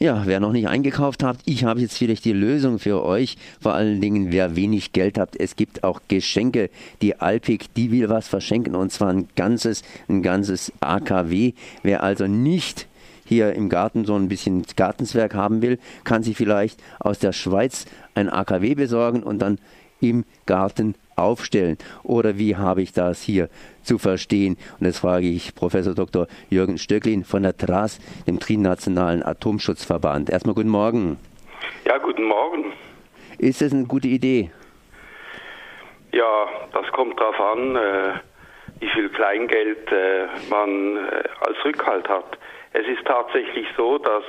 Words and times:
Ja, 0.00 0.22
wer 0.26 0.38
noch 0.38 0.52
nicht 0.52 0.68
eingekauft 0.68 1.24
hat, 1.24 1.38
ich 1.44 1.64
habe 1.64 1.80
jetzt 1.80 1.98
vielleicht 1.98 2.24
die 2.24 2.32
Lösung 2.32 2.78
für 2.78 3.02
euch. 3.02 3.36
Vor 3.60 3.74
allen 3.74 4.00
Dingen, 4.00 4.30
wer 4.30 4.54
wenig 4.54 4.92
Geld 4.92 5.18
hat, 5.18 5.34
es 5.34 5.56
gibt 5.56 5.82
auch 5.82 6.02
Geschenke. 6.06 6.70
Die 7.02 7.20
Alpik, 7.20 7.74
die 7.74 7.90
will 7.90 8.08
was 8.08 8.28
verschenken 8.28 8.76
und 8.76 8.92
zwar 8.92 9.08
ein 9.08 9.26
ganzes, 9.34 9.82
ein 10.08 10.22
ganzes 10.22 10.72
AKW. 10.78 11.52
Wer 11.82 12.04
also 12.04 12.28
nicht 12.28 12.86
hier 13.24 13.54
im 13.54 13.68
Garten 13.68 14.04
so 14.04 14.14
ein 14.14 14.28
bisschen 14.28 14.64
Gartenswerk 14.76 15.34
haben 15.34 15.62
will, 15.62 15.80
kann 16.04 16.22
sich 16.22 16.36
vielleicht 16.36 16.80
aus 17.00 17.18
der 17.18 17.32
Schweiz 17.32 17.86
ein 18.14 18.30
AKW 18.30 18.76
besorgen 18.76 19.24
und 19.24 19.40
dann 19.40 19.58
im 20.00 20.24
Garten 20.46 20.94
aufstellen? 21.18 21.78
Oder 22.02 22.38
wie 22.38 22.56
habe 22.56 22.82
ich 22.82 22.92
das 22.92 23.22
hier 23.22 23.48
zu 23.82 23.98
verstehen? 23.98 24.56
Und 24.78 24.86
das 24.86 24.98
frage 24.98 25.26
ich 25.28 25.54
Professor 25.54 25.94
Dr. 25.94 26.26
Jürgen 26.50 26.78
Stöcklin 26.78 27.24
von 27.24 27.42
der 27.42 27.56
TRAS, 27.56 27.98
dem 28.26 28.38
Trinationalen 28.40 29.22
Atomschutzverband. 29.22 30.30
Erstmal 30.30 30.54
guten 30.54 30.68
Morgen. 30.68 31.18
Ja, 31.84 31.98
guten 31.98 32.24
Morgen. 32.24 32.72
Ist 33.38 33.60
das 33.60 33.72
eine 33.72 33.84
gute 33.84 34.08
Idee? 34.08 34.50
Ja, 36.12 36.48
das 36.72 36.86
kommt 36.92 37.20
darauf 37.20 37.38
an, 37.40 37.76
äh, 37.76 38.12
wie 38.80 38.88
viel 38.88 39.08
Kleingeld 39.10 39.90
äh, 39.92 40.26
man 40.50 40.96
äh, 40.96 41.24
als 41.40 41.64
Rückhalt 41.64 42.08
hat. 42.08 42.38
Es 42.72 42.86
ist 42.86 43.04
tatsächlich 43.06 43.66
so, 43.76 43.98
dass 43.98 44.24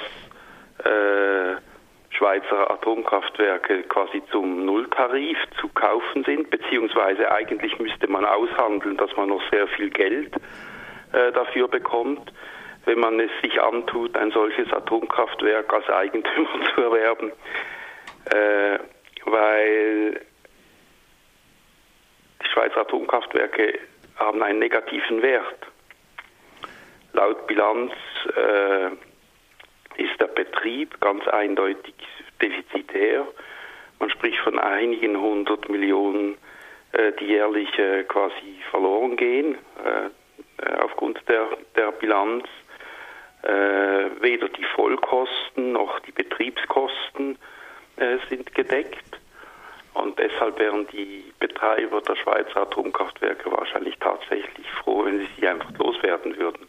Schweizer 2.19 2.69
Atomkraftwerke 2.69 3.83
quasi 3.83 4.21
zum 4.29 4.65
Nulltarif 4.65 5.37
zu 5.61 5.69
kaufen 5.69 6.25
sind, 6.25 6.49
beziehungsweise 6.49 7.31
eigentlich 7.31 7.79
müsste 7.79 8.09
man 8.09 8.25
aushandeln, 8.25 8.97
dass 8.97 9.15
man 9.15 9.29
noch 9.29 9.41
sehr 9.51 9.69
viel 9.69 9.89
Geld 9.89 10.35
äh, 11.13 11.31
dafür 11.31 11.69
bekommt, 11.69 12.33
wenn 12.83 12.99
man 12.99 13.21
es 13.21 13.31
sich 13.41 13.61
antut, 13.61 14.17
ein 14.17 14.31
solches 14.31 14.71
Atomkraftwerk 14.73 15.73
als 15.73 15.89
Eigentümer 15.89 16.49
zu 16.75 16.81
erwerben, 16.81 17.31
äh, 18.25 18.79
weil 19.23 20.19
die 22.43 22.49
Schweizer 22.51 22.81
Atomkraftwerke 22.81 23.79
haben 24.17 24.43
einen 24.43 24.59
negativen 24.59 25.21
Wert. 25.21 25.67
Laut 27.13 27.47
Bilanz 27.47 27.93
äh, 28.35 28.89
ist 29.99 30.19
der 30.19 30.27
Betrieb 30.27 30.99
ganz 31.01 31.27
eindeutig 31.27 31.93
defizitär. 32.41 33.27
Man 33.99 34.09
spricht 34.09 34.39
von 34.39 34.57
einigen 34.57 35.19
hundert 35.19 35.67
Millionen, 35.69 36.37
äh, 36.93 37.11
die 37.19 37.25
jährlich 37.25 37.77
äh, 37.77 38.03
quasi 38.05 38.61
verloren 38.71 39.17
gehen 39.17 39.57
äh, 39.83 40.75
aufgrund 40.77 41.21
der, 41.27 41.47
der 41.75 41.91
Bilanz. 41.91 42.45
Weder 43.41 44.49
die 44.49 44.65
Vollkosten 44.75 45.71
noch 45.71 46.01
die 46.01 46.11
Betriebskosten 46.11 47.37
sind 48.27 48.53
gedeckt. 48.53 49.17
Und 49.93 50.19
deshalb 50.19 50.59
wären 50.59 50.85
die 50.87 51.23
Betreiber 51.39 52.01
der 52.01 52.17
Schweizer 52.17 52.63
Atomkraftwerke 52.63 53.49
wahrscheinlich 53.49 53.97
tatsächlich 53.99 54.69
froh, 54.83 55.05
wenn 55.05 55.19
sie 55.19 55.29
sie 55.39 55.47
einfach 55.47 55.71
loswerden 55.77 56.37
würden. 56.37 56.67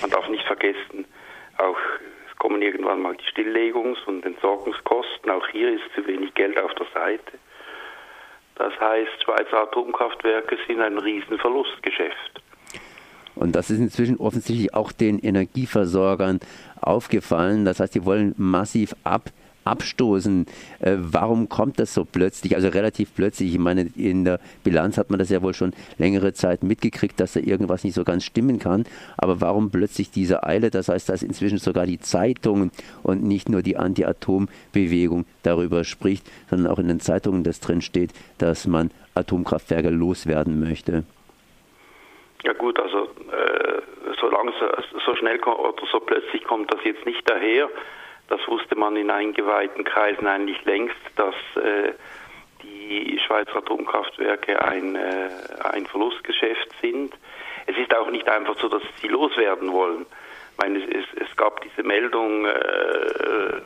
Man 0.00 0.10
darf 0.10 0.28
nicht 0.28 0.44
vergessen, 0.44 1.06
auch 1.56 1.78
kommen 2.38 2.62
irgendwann 2.62 3.02
mal 3.02 3.16
die 3.16 3.24
Stilllegungs- 3.24 4.04
und 4.06 4.24
Entsorgungskosten. 4.24 5.30
Auch 5.30 5.46
hier 5.48 5.72
ist 5.72 5.84
zu 5.94 6.06
wenig 6.06 6.34
Geld 6.34 6.58
auf 6.60 6.74
der 6.74 6.86
Seite. 6.94 7.32
Das 8.56 8.72
heißt, 8.80 9.22
Schweizer 9.22 9.62
Atomkraftwerke 9.62 10.58
sind 10.66 10.80
ein 10.80 10.98
Riesenverlustgeschäft. 10.98 12.42
Und 13.36 13.54
das 13.54 13.70
ist 13.70 13.78
inzwischen 13.78 14.16
offensichtlich 14.16 14.74
auch 14.74 14.90
den 14.90 15.20
Energieversorgern 15.20 16.40
aufgefallen. 16.80 17.64
Das 17.64 17.78
heißt, 17.78 17.94
die 17.94 18.04
wollen 18.04 18.34
massiv 18.36 18.94
ab 19.04 19.30
abstoßen. 19.68 20.46
Äh, 20.80 20.96
warum 20.98 21.48
kommt 21.48 21.78
das 21.78 21.94
so 21.94 22.04
plötzlich, 22.04 22.56
also 22.56 22.68
relativ 22.68 23.14
plötzlich? 23.14 23.52
Ich 23.52 23.58
meine, 23.58 23.88
in 23.96 24.24
der 24.24 24.40
Bilanz 24.64 24.98
hat 24.98 25.10
man 25.10 25.18
das 25.18 25.30
ja 25.30 25.42
wohl 25.42 25.54
schon 25.54 25.72
längere 25.98 26.32
Zeit 26.32 26.62
mitgekriegt, 26.62 27.20
dass 27.20 27.34
da 27.34 27.40
irgendwas 27.40 27.84
nicht 27.84 27.94
so 27.94 28.04
ganz 28.04 28.24
stimmen 28.24 28.58
kann. 28.58 28.84
Aber 29.16 29.40
warum 29.40 29.70
plötzlich 29.70 30.10
diese 30.10 30.44
Eile? 30.44 30.70
Das 30.70 30.88
heißt, 30.88 31.08
dass 31.08 31.22
inzwischen 31.22 31.58
sogar 31.58 31.86
die 31.86 32.00
Zeitungen 32.00 32.70
und 33.02 33.22
nicht 33.22 33.48
nur 33.48 33.62
die 33.62 33.76
Anti-Atom-Bewegung 33.76 35.24
darüber 35.42 35.84
spricht, 35.84 36.26
sondern 36.50 36.72
auch 36.72 36.78
in 36.78 36.88
den 36.88 37.00
Zeitungen 37.00 37.44
das 37.44 37.60
drin 37.60 37.82
steht, 37.82 38.10
dass 38.38 38.66
man 38.66 38.90
Atomkraftwerke 39.14 39.90
loswerden 39.90 40.60
möchte. 40.60 41.04
Ja 42.44 42.52
gut, 42.52 42.78
also 42.78 43.04
äh, 43.04 43.82
so 44.20 44.28
langsam, 44.28 44.68
so 45.04 45.14
schnell 45.16 45.40
oder 45.42 45.82
so 45.90 46.00
plötzlich 46.00 46.44
kommt 46.44 46.72
das 46.72 46.80
jetzt 46.84 47.04
nicht 47.04 47.28
daher. 47.28 47.68
Das 48.28 48.46
wusste 48.46 48.76
man 48.76 48.96
in 48.96 49.10
eingeweihten 49.10 49.84
Kreisen 49.84 50.26
eigentlich 50.26 50.62
längst, 50.64 50.96
dass 51.16 51.34
äh, 51.56 51.92
die 52.62 53.18
Schweizer 53.26 53.56
Atomkraftwerke 53.56 54.60
ein, 54.62 54.96
äh, 54.96 55.30
ein 55.64 55.86
Verlustgeschäft 55.86 56.68
sind. 56.80 57.14
Es 57.66 57.76
ist 57.76 57.94
auch 57.94 58.10
nicht 58.10 58.28
einfach 58.28 58.58
so, 58.58 58.68
dass 58.68 58.82
sie 59.00 59.08
loswerden 59.08 59.72
wollen. 59.72 60.06
Ich 60.52 60.58
meine, 60.62 60.78
es, 60.78 61.04
es, 61.14 61.36
gab 61.36 61.60
diese 61.62 61.82
Meldung, 61.82 62.44
äh, 62.44 63.58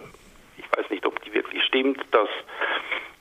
ich 0.58 0.78
weiß 0.78 0.90
nicht, 0.90 1.06
ob 1.06 1.22
die 1.24 1.32
wirklich 1.34 1.64
stimmt, 1.64 2.04
dass 2.10 2.28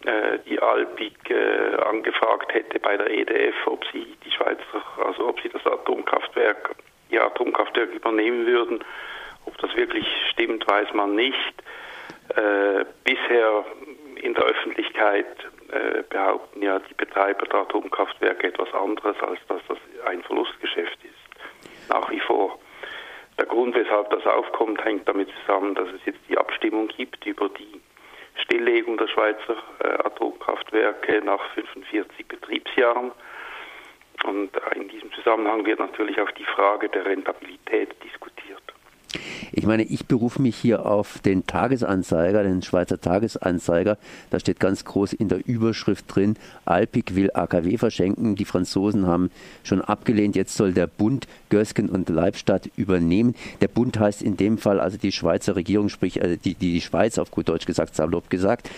äh, 0.05 0.39
die 0.47 0.59
Alpik 0.59 1.29
äh, 1.29 1.75
angefragt 1.83 2.53
hätte 2.53 2.79
bei 2.79 2.97
der 2.97 3.09
EDF, 3.09 3.55
ob 3.65 3.85
sie 3.91 4.15
die 4.25 4.31
Schweizer, 4.31 4.83
also 5.05 5.27
ob 5.27 5.39
sie 5.41 5.49
das 5.49 5.65
Atomkraftwerk, 5.65 6.75
ihr 7.09 7.23
Atomkraftwerk 7.23 7.93
übernehmen 7.93 8.45
würden. 8.45 8.83
Ob 9.45 9.57
das 9.57 9.75
wirklich 9.75 10.05
stimmt, 10.31 10.67
weiß 10.67 10.93
man 10.93 11.15
nicht. 11.15 11.63
Äh, 12.35 12.85
bisher 13.03 13.65
in 14.15 14.33
der 14.33 14.43
Öffentlichkeit 14.43 15.25
äh, 15.71 16.03
behaupten 16.09 16.61
ja 16.61 16.79
die 16.79 16.93
Betreiber 16.93 17.45
der 17.45 17.61
Atomkraftwerke 17.61 18.47
etwas 18.47 18.73
anderes, 18.73 19.15
als 19.21 19.39
dass 19.47 19.61
das 19.67 19.77
ein 20.05 20.21
Verlustgeschäft 20.23 20.97
ist. 21.03 21.89
Nach 21.89 22.09
wie 22.09 22.19
vor. 22.19 22.59
Der 23.37 23.45
Grund, 23.45 23.75
weshalb 23.75 24.09
das 24.11 24.25
aufkommt, 24.25 24.83
hängt 24.85 25.07
damit 25.07 25.29
zusammen, 25.41 25.75
dass 25.75 25.87
es 25.89 26.05
jetzt 26.05 26.19
die 26.29 26.37
Abstimmung 26.37 26.87
gibt 26.89 27.25
über 27.25 27.49
die 27.49 27.81
Stilllegung 28.35 28.97
der 28.97 29.07
Schweizer 29.07 29.57
äh, 29.79 29.87
Atomkraftwerke 30.05 31.21
nach 31.23 31.43
45 31.55 32.27
Betriebsjahren. 32.27 33.11
Und 34.23 34.51
in 34.75 34.87
diesem 34.89 35.11
Zusammenhang 35.13 35.65
wird 35.65 35.79
natürlich 35.79 36.19
auch 36.21 36.31
die 36.31 36.45
Frage 36.45 36.89
der 36.89 37.05
Rentabilität 37.05 37.95
diskutiert. 38.03 38.61
Ich 39.53 39.65
meine, 39.65 39.83
ich 39.83 40.05
berufe 40.05 40.41
mich 40.41 40.55
hier 40.55 40.85
auf 40.85 41.19
den 41.19 41.45
Tagesanzeiger, 41.45 42.43
den 42.43 42.61
Schweizer 42.61 43.01
Tagesanzeiger. 43.01 43.97
Da 44.29 44.39
steht 44.39 44.59
ganz 44.59 44.85
groß 44.85 45.13
in 45.13 45.27
der 45.27 45.45
Überschrift 45.45 46.05
drin, 46.07 46.37
Alpic 46.65 47.15
will 47.15 47.31
AKW 47.33 47.77
verschenken. 47.77 48.35
Die 48.35 48.45
Franzosen 48.45 49.07
haben 49.07 49.29
schon 49.63 49.81
abgelehnt. 49.81 50.35
Jetzt 50.35 50.55
soll 50.55 50.73
der 50.73 50.87
Bund 50.87 51.27
Gösgen 51.49 51.89
und 51.89 52.09
Leibstadt 52.09 52.69
übernehmen. 52.77 53.35
Der 53.59 53.67
Bund 53.67 53.99
heißt 53.99 54.21
in 54.21 54.37
dem 54.37 54.57
Fall 54.57 54.79
also 54.79 54.97
die 54.97 55.11
Schweizer 55.11 55.55
Regierung, 55.55 55.89
sprich 55.89 56.21
also 56.21 56.37
die, 56.37 56.53
die 56.53 56.79
Schweiz 56.79 57.17
auf 57.17 57.31
gut 57.31 57.49
Deutsch 57.49 57.65
gesagt, 57.65 57.95
salopp 57.95 58.29
gesagt. 58.29 58.69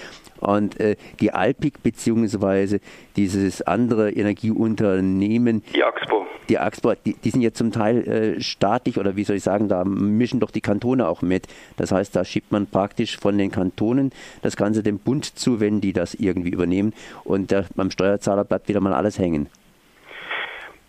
Und 0.44 0.80
äh, 0.80 0.96
die 1.20 1.32
Alpic 1.32 1.80
beziehungsweise 1.82 2.80
dieses 3.16 3.62
andere 3.62 4.12
Energieunternehmen. 4.12 5.64
Die 5.74 5.84
Axpo. 5.84 6.28
Die 6.50 6.60
Axpo, 6.60 6.94
die, 7.06 7.16
die 7.16 7.30
sind 7.30 7.42
ja 7.42 7.54
zum 7.54 7.72
Teil 7.72 8.08
äh, 8.08 8.42
staatlich 8.42 8.98
oder 8.98 9.16
wie 9.16 9.24
soll 9.24 9.38
ich 9.38 9.44
sagen, 9.44 9.70
da 9.70 9.86
mischen 9.86 10.42
doch 10.42 10.52
die 10.52 10.62
Kantone 10.62 11.08
auch 11.08 11.22
mit. 11.22 11.48
Das 11.78 11.92
heißt, 11.92 12.16
da 12.16 12.26
schiebt 12.26 12.52
man 12.52 12.68
praktisch 12.68 13.18
von 13.18 13.38
den 13.38 13.52
Kantonen 13.52 14.12
das 14.42 14.58
Ganze 14.58 14.84
dem 14.84 15.00
Bund 15.00 15.26
zu, 15.26 15.62
wenn 15.62 15.80
die 15.80 15.94
das 15.94 16.14
irgendwie 16.14 16.50
übernehmen. 16.50 16.94
Und 17.24 17.52
der, 17.52 17.66
beim 17.76 17.92
Steuerzahler 17.92 18.44
bleibt 18.44 18.68
wieder 18.68 18.82
mal 18.82 18.94
alles 18.94 19.18
hängen. 19.20 19.50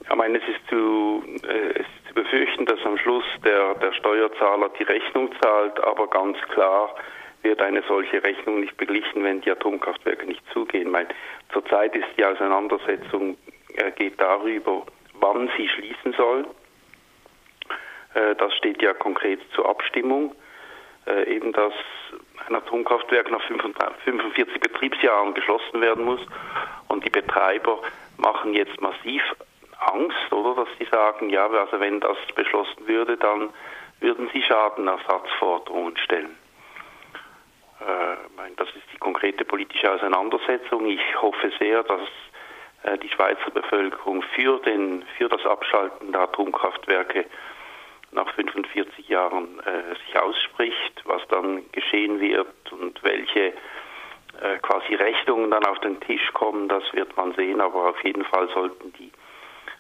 Ich 0.03 0.15
meine, 0.17 0.39
es 0.39 0.45
ist 0.45 0.69
zu, 0.69 1.23
äh, 1.47 1.71
es 1.75 1.87
ist 1.87 2.09
zu 2.09 2.15
befürchten, 2.15 2.67
dass 2.67 2.81
am 2.85 2.99
Schluss 2.99 3.25
der, 3.45 3.75
der 3.77 3.93
Steuerzahler 3.93 4.71
die 4.79 4.83
Rechnung 4.83 5.31
zahlt, 5.41 5.83
aber 5.85 6.09
ganz 6.09 6.37
klar 6.53 6.91
wird 7.45 7.61
eine 7.61 7.83
solche 7.87 8.23
Rechnung 8.23 8.61
nicht 8.61 8.77
beglichen, 8.77 9.23
wenn 9.23 9.41
die 9.43 9.51
Atomkraftwerke 9.51 10.27
nicht 10.27 10.43
zugehen. 10.53 10.91
Meine, 10.91 11.09
zurzeit 11.53 11.95
ist 11.95 12.09
die 12.17 12.25
Auseinandersetzung 12.25 13.37
äh, 13.77 13.91
geht 13.93 14.21
darüber, 14.21 14.85
wann 15.15 15.51
sie 15.57 15.69
schließen 15.69 16.13
sollen. 16.15 16.47
Äh, 18.15 18.35
das 18.37 18.55
steht 18.55 18.83
ja 18.83 18.95
konkret 18.95 19.41
zur 19.55 19.69
Abstimmung. 19.69 20.35
Äh, 21.07 21.35
eben, 21.35 21.53
dass 21.53 21.75
ein 22.49 22.55
Atomkraftwerk 22.55 23.31
nach 23.31 23.43
45 23.43 24.61
Betriebsjahren 24.61 25.35
geschlossen 25.35 25.81
werden 25.81 26.05
muss. 26.05 26.21
Und 26.89 27.05
die 27.05 27.11
Betreiber 27.11 27.81
machen 28.17 28.55
jetzt 28.55 28.81
massiv 28.81 29.23
Angst, 29.79 30.33
oder, 30.33 30.65
dass 30.65 30.69
sie 30.79 30.87
sagen, 30.87 31.29
ja, 31.31 31.47
also 31.47 31.79
wenn 31.81 32.01
das 32.01 32.17
beschlossen 32.35 32.87
würde, 32.87 33.17
dann 33.17 33.51
würden 34.01 34.31
sie 34.33 34.43
Schadenersatzforderungen 34.43 35.97
stellen. 35.99 36.37
Äh, 37.87 38.51
das 38.57 38.69
ist 38.69 38.85
die 38.93 38.99
konkrete 38.99 39.45
politische 39.45 39.93
Auseinandersetzung. 39.93 40.87
Ich 40.87 41.21
hoffe 41.21 41.53
sehr, 41.59 41.83
dass 41.83 42.01
die 43.03 43.09
Schweizer 43.09 43.51
Bevölkerung 43.51 44.23
für, 44.35 44.59
den, 44.59 45.07
für 45.17 45.31
das 45.31 45.43
Abschalten 45.47 46.13
der 46.13 46.21
Atomkraftwerke 46.21 47.25
nach 48.15 48.33
45 48.35 49.09
Jahren 49.09 49.61
äh, 49.61 49.95
sich 50.07 50.19
ausspricht, 50.19 51.03
was 51.05 51.23
dann 51.29 51.71
geschehen 51.73 52.21
wird 52.21 52.73
und 52.73 53.03
welche 53.03 53.53
äh, 54.41 54.59
quasi 54.63 54.95
Rechnungen 54.95 55.51
dann 55.51 55.65
auf 55.67 55.79
den 55.81 56.01
Tisch 56.01 56.33
kommen, 56.33 56.69
das 56.69 56.85
wird 56.93 57.17
man 57.17 57.35
sehen, 57.35 57.61
aber 57.61 57.91
auf 57.91 58.03
jeden 58.05 58.25
Fall 58.25 58.49
sollten 58.49 58.93
die 58.95 59.11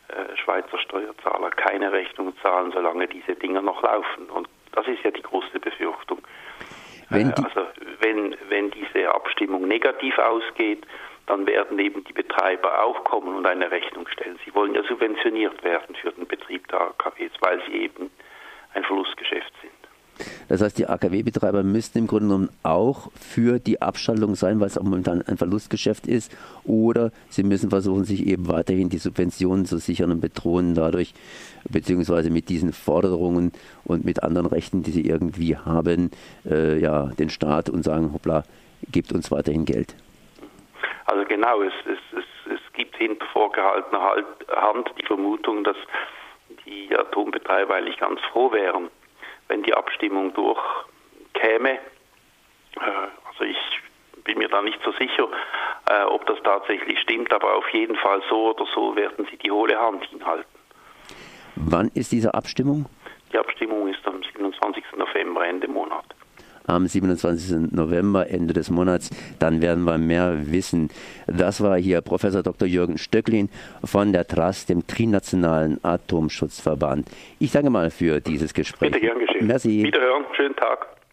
äh, 0.09 0.37
Schweizer 0.37 0.79
Steuerzahler 0.79 1.51
keine 1.51 1.93
Rechnung 1.93 2.37
zahlen, 2.43 2.73
solange 2.73 3.06
diese 3.09 3.35
Dinger 3.37 3.62
noch 3.62 3.83
laufen. 3.83 4.29
Und 4.31 4.49
das 4.73 4.87
ist 4.89 5.03
ja 5.05 5.11
die 5.11 5.23
große 5.23 5.61
Befürchtung. 5.61 6.19
Wenn 7.11 7.31
äh, 7.31 7.35
also 7.37 7.67
wenn, 8.01 8.37
wenn 8.49 8.71
diese 8.71 9.15
Abstimmung 9.15 9.67
negativ 9.69 10.19
ausgeht, 10.19 10.87
dann 11.27 11.47
werden 11.47 11.79
eben 11.79 12.05
die 12.05 12.12
Betreiber 12.12 12.85
auch 12.85 13.05
kommen 13.05 13.35
und 13.37 13.47
eine 13.47 13.71
Rechnung 13.71 14.06
stellen. 14.09 14.39
Sie 14.45 14.55
wollen 14.55 14.75
ja 14.75 14.83
subventioniert 14.85 15.62
werden 15.65 15.95
für 15.97 16.12
den 16.12 16.27
Betrieb 16.27 16.69
der 16.69 16.81
AKWs, 16.81 17.33
weil 17.41 17.62
sie 17.67 17.77
eben 17.77 18.11
ein 18.75 18.85
Verlustgeschäft 18.85 19.53
sind. 19.62 19.83
Das 20.49 20.62
heißt, 20.62 20.78
die 20.78 20.87
AKW-Betreiber 20.87 21.62
müssten 21.62 21.99
im 21.99 22.06
Grunde 22.06 22.26
genommen 22.26 22.49
auch 22.62 23.11
für 23.12 23.58
die 23.58 23.82
Abschaltung 23.82 24.34
sein, 24.34 24.61
weil 24.61 24.69
es 24.69 24.78
auch 24.78 24.82
momentan 24.82 25.22
ein 25.22 25.37
Verlustgeschäft 25.37 26.06
ist. 26.06 26.37
Oder 26.64 27.11
sie 27.28 27.43
müssen 27.43 27.70
versuchen, 27.70 28.05
sich 28.05 28.26
eben 28.26 28.49
weiterhin 28.49 28.88
die 28.88 28.99
Subventionen 28.99 29.66
zu 29.66 29.78
sichern 29.78 30.11
und 30.11 30.20
bedrohen 30.20 30.75
dadurch, 30.75 31.14
beziehungsweise 31.69 32.31
mit 32.31 32.49
diesen 32.49 32.72
Forderungen 32.72 33.52
und 33.84 34.05
mit 34.05 34.22
anderen 34.22 34.46
Rechten, 34.46 34.82
die 34.82 34.93
sie 34.93 35.06
irgendwie 35.06 35.56
haben, 35.56 36.11
äh, 36.49 36.78
ja, 36.78 37.06
den 37.19 37.31
Staat 37.31 37.69
und 37.70 37.82
sagen, 37.82 38.12
hoppla, 38.12 38.44
gibt 38.93 39.12
uns 39.12 39.31
weiterhin 39.31 39.64
Geld. 39.64 39.94
Also 41.06 41.25
genau, 41.26 41.62
es, 41.62 41.72
es, 41.87 42.19
es, 42.19 42.52
es 42.52 42.72
gibt 42.72 42.96
hinter 42.96 43.25
vorgehaltener 43.32 44.00
Hand 44.56 44.90
die 44.99 45.06
Vermutung, 45.06 45.64
dass 45.64 45.76
die 46.67 46.96
Atombetreiber 46.96 47.75
eigentlich 47.75 47.99
ganz 47.99 48.20
froh 48.32 48.52
wären, 48.52 48.88
wenn 49.49 49.62
die 49.62 49.75
Abstimmung 49.75 50.32
durchkäme. 50.35 51.70
Äh, 51.70 51.79
also 53.29 53.44
ich 53.44 53.58
bin 54.25 54.38
mir 54.38 54.49
da 54.49 54.62
nicht 54.62 54.81
so 54.85 54.93
sicher, 54.93 55.29
äh, 55.91 56.05
ob 56.05 56.26
das 56.26 56.38
tatsächlich 56.43 56.99
stimmt, 57.00 57.32
aber 57.32 57.55
auf 57.55 57.69
jeden 57.70 57.96
Fall 57.96 58.23
so 58.29 58.50
oder 58.50 58.67
so 58.75 58.96
werden 58.96 59.26
sie 59.31 59.37
die 59.37 59.50
hohle 59.50 59.79
Hand 59.79 60.05
hinhalten. 60.06 60.46
Wann 61.56 61.88
ist 61.94 62.12
diese 62.12 62.35
Abstimmung? 62.35 62.87
Die 63.32 63.38
Abstimmung 63.38 63.88
ist 63.88 64.06
am 64.06 64.23
27. 64.23 64.85
November, 64.96 65.46
Ende 65.46 65.69
Monat 65.69 66.05
am 66.66 66.87
27. 66.87 67.72
November, 67.72 68.31
Ende 68.31 68.55
des 68.55 68.70
Monats. 68.70 69.11
Dann 69.38 69.62
werden 69.62 69.84
wir 69.84 69.99
mehr 69.99 70.50
wissen. 70.50 70.88
Das 71.26 71.61
war 71.61 71.76
hier 71.78 72.00
Professor 72.00 72.43
Dr. 72.43 72.66
Jürgen 72.69 72.99
Stöcklin 72.99 73.49
von 73.84 74.12
der 74.12 74.26
TRAS, 74.26 74.66
dem 74.66 74.87
Trinationalen 74.87 75.82
Atomschutzverband. 75.82 77.08
Ich 77.38 77.52
danke 77.52 77.70
mal 77.70 77.90
für 77.90 78.20
dieses 78.20 78.55
Gespräch. 78.55 78.90
Bitte 78.90 79.00
gern 79.00 79.19
geschehen. 79.19 79.46
Merci. 79.46 79.82
Wiederhören. 79.84 80.25
Schönen 80.37 80.56
Tag. 80.56 80.94